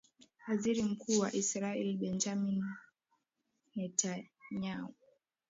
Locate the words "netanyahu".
3.75-4.93